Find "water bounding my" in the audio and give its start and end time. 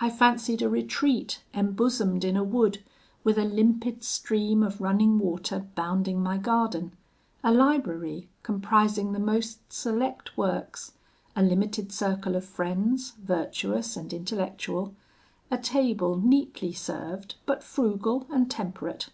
5.20-6.36